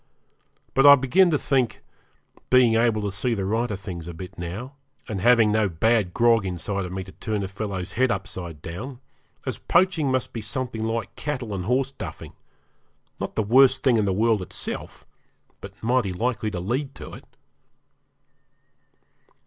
[0.73, 1.83] But I begin to think,
[2.49, 4.73] being able to see the right of things a bit now,
[5.07, 8.99] and having no bad grog inside of me to turn a fellow's head upside down,
[9.45, 12.33] as poaching must be something like cattle and horse duffing
[13.19, 15.05] not the worst thing in the world itself,
[15.61, 17.25] but mighty likely to lead to it.